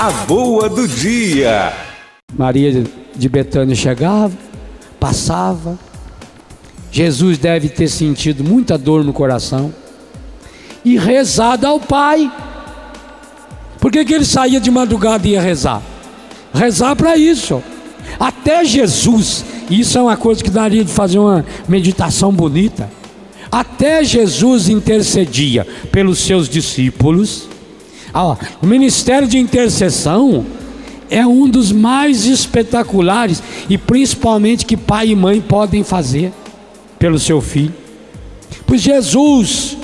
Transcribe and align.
A 0.00 0.12
boa 0.28 0.68
do 0.68 0.86
dia. 0.86 1.72
Maria 2.32 2.84
de 3.16 3.28
Betânia 3.28 3.74
chegava, 3.74 4.32
passava. 5.00 5.76
Jesus 6.88 7.36
deve 7.36 7.68
ter 7.68 7.88
sentido 7.88 8.44
muita 8.44 8.78
dor 8.78 9.02
no 9.02 9.12
coração 9.12 9.74
e 10.84 10.96
rezado 10.96 11.66
ao 11.66 11.80
Pai. 11.80 12.30
Por 13.80 13.90
que, 13.90 14.04
que 14.04 14.14
ele 14.14 14.24
saía 14.24 14.60
de 14.60 14.70
madrugada 14.70 15.26
e 15.26 15.32
ia 15.32 15.42
rezar? 15.42 15.82
Rezar 16.54 16.94
para 16.94 17.16
isso. 17.16 17.60
Até 18.20 18.64
Jesus, 18.64 19.44
isso 19.68 19.98
é 19.98 20.00
uma 20.00 20.16
coisa 20.16 20.44
que 20.44 20.50
daria 20.50 20.84
de 20.84 20.92
fazer 20.92 21.18
uma 21.18 21.44
meditação 21.68 22.32
bonita. 22.32 22.88
Até 23.50 24.04
Jesus 24.04 24.68
intercedia 24.68 25.66
pelos 25.90 26.20
seus 26.20 26.48
discípulos. 26.48 27.48
Ah, 28.20 28.36
o 28.60 28.66
ministério 28.66 29.28
de 29.28 29.38
intercessão 29.38 30.44
é 31.08 31.24
um 31.24 31.48
dos 31.48 31.70
mais 31.70 32.24
espetaculares 32.24 33.40
e 33.70 33.78
principalmente 33.78 34.66
que 34.66 34.76
pai 34.76 35.10
e 35.10 35.14
mãe 35.14 35.40
podem 35.40 35.84
fazer 35.84 36.32
pelo 36.98 37.16
seu 37.20 37.40
filho. 37.40 37.72
Pois 38.66 38.80
Jesus 38.80 39.76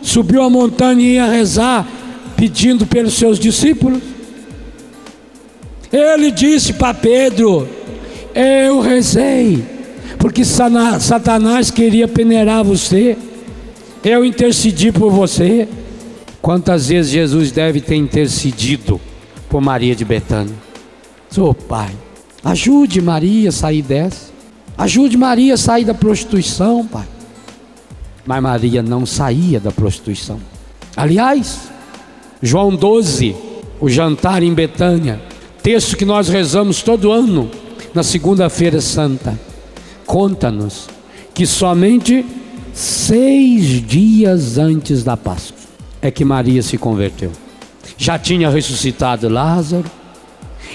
subiu 0.00 0.40
a 0.40 0.48
montanha 0.48 1.02
e 1.02 1.12
ia 1.16 1.26
rezar, 1.26 1.86
pedindo 2.34 2.86
pelos 2.86 3.12
seus 3.18 3.38
discípulos. 3.38 4.00
Ele 5.92 6.30
disse 6.30 6.72
para 6.72 6.94
Pedro: 6.94 7.68
Eu 8.34 8.80
rezei, 8.80 9.62
porque 10.18 10.42
Satanás 10.42 11.70
queria 11.70 12.08
peneirar 12.08 12.64
você. 12.64 13.14
Eu 14.02 14.24
intercedi 14.24 14.90
por 14.90 15.12
você. 15.12 15.68
Quantas 16.44 16.88
vezes 16.88 17.10
Jesus 17.10 17.50
deve 17.50 17.80
ter 17.80 17.94
intercedido 17.94 19.00
por 19.48 19.62
Maria 19.62 19.96
de 19.96 20.04
Betânia? 20.04 20.54
Ô 21.38 21.40
oh, 21.40 21.54
Pai, 21.54 21.90
ajude 22.44 23.00
Maria 23.00 23.48
a 23.48 23.52
sair 23.52 23.80
dessa. 23.80 24.30
Ajude 24.76 25.16
Maria 25.16 25.54
a 25.54 25.56
sair 25.56 25.86
da 25.86 25.94
prostituição, 25.94 26.86
Pai. 26.86 27.06
Mas 28.26 28.42
Maria 28.42 28.82
não 28.82 29.06
saía 29.06 29.58
da 29.58 29.72
prostituição. 29.72 30.38
Aliás, 30.94 31.60
João 32.42 32.76
12, 32.76 33.34
o 33.80 33.88
jantar 33.88 34.42
em 34.42 34.52
Betânia, 34.52 35.22
texto 35.62 35.96
que 35.96 36.04
nós 36.04 36.28
rezamos 36.28 36.82
todo 36.82 37.10
ano, 37.10 37.50
na 37.94 38.02
segunda-feira 38.02 38.82
santa, 38.82 39.40
conta-nos 40.04 40.90
que 41.32 41.46
somente 41.46 42.22
seis 42.74 43.80
dias 43.86 44.58
antes 44.58 45.02
da 45.02 45.16
Páscoa 45.16 45.64
é 46.04 46.10
que 46.10 46.22
Maria 46.22 46.62
se 46.62 46.76
converteu. 46.76 47.32
Já 47.96 48.18
tinha 48.18 48.50
ressuscitado 48.50 49.26
Lázaro, 49.26 49.90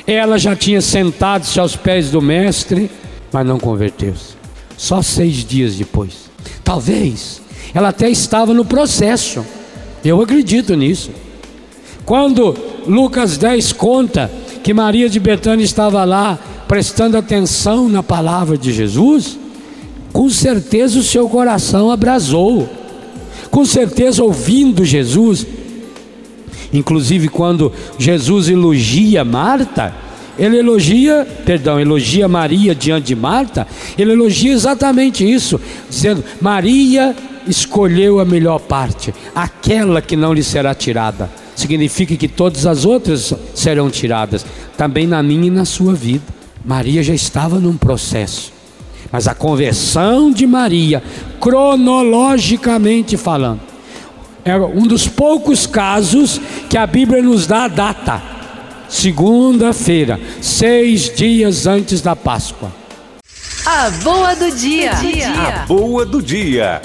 ela 0.07 0.39
já 0.39 0.55
tinha 0.55 0.81
sentado-se 0.81 1.59
aos 1.59 1.75
pés 1.75 2.09
do 2.09 2.19
Mestre, 2.19 2.89
mas 3.31 3.45
não 3.45 3.59
converteu-se. 3.59 4.33
Só 4.75 5.03
seis 5.03 5.45
dias 5.45 5.75
depois. 5.75 6.31
Talvez 6.63 7.41
ela 7.75 7.89
até 7.89 8.09
estava 8.09 8.55
no 8.55 8.65
processo. 8.65 9.45
Eu 10.03 10.19
acredito 10.19 10.75
nisso. 10.75 11.11
Quando 12.05 12.57
Lucas 12.87 13.37
10 13.37 13.73
conta 13.73 14.31
que 14.63 14.73
Maria 14.73 15.07
de 15.07 15.19
Betânia 15.19 15.63
estava 15.63 16.03
lá 16.05 16.39
prestando 16.67 17.15
atenção 17.15 17.87
na 17.87 18.01
palavra 18.01 18.57
de 18.57 18.73
Jesus, 18.73 19.37
com 20.11 20.27
certeza 20.27 20.97
o 20.97 21.03
seu 21.03 21.29
coração 21.29 21.91
abrasou. 21.91 22.67
Com 23.59 23.65
certeza 23.65 24.23
ouvindo 24.23 24.85
Jesus, 24.85 25.45
inclusive 26.71 27.27
quando 27.27 27.73
Jesus 27.97 28.47
elogia 28.47 29.25
Marta, 29.25 29.93
ele 30.37 30.59
elogia, 30.59 31.27
perdão, 31.45 31.77
elogia 31.77 32.25
Maria 32.29 32.73
diante 32.73 33.07
de 33.07 33.17
Marta, 33.17 33.67
ele 33.97 34.13
elogia 34.13 34.53
exatamente 34.53 35.29
isso, 35.29 35.59
dizendo: 35.89 36.23
Maria 36.39 37.13
escolheu 37.45 38.21
a 38.21 38.23
melhor 38.23 38.59
parte, 38.59 39.13
aquela 39.35 40.01
que 40.01 40.15
não 40.15 40.33
lhe 40.33 40.41
será 40.41 40.73
tirada. 40.73 41.29
Significa 41.53 42.15
que 42.15 42.29
todas 42.29 42.65
as 42.65 42.85
outras 42.85 43.33
serão 43.53 43.89
tiradas, 43.89 44.45
também 44.77 45.05
na 45.05 45.21
minha 45.21 45.47
e 45.47 45.51
na 45.51 45.65
sua 45.65 45.93
vida. 45.93 46.23
Maria 46.63 47.03
já 47.03 47.13
estava 47.13 47.59
num 47.59 47.75
processo, 47.75 48.53
mas 49.11 49.27
a 49.27 49.33
conversão 49.33 50.31
de 50.31 50.45
Maria, 50.45 51.01
cronologicamente 51.39 53.17
falando, 53.17 53.61
é 54.45 54.55
um 54.55 54.87
dos 54.87 55.07
poucos 55.07 55.67
casos 55.67 56.39
que 56.69 56.77
a 56.77 56.87
Bíblia 56.87 57.21
nos 57.21 57.45
dá 57.45 57.65
a 57.65 57.67
data. 57.67 58.21
Segunda-feira, 58.87 60.19
seis 60.41 61.13
dias 61.13 61.67
antes 61.67 62.01
da 62.01 62.15
Páscoa. 62.15 62.71
A 63.65 63.89
boa 64.03 64.35
do 64.35 64.51
dia. 64.51 64.91
A 64.93 65.65
boa 65.65 66.05
do 66.05 66.21
dia. 66.21 66.81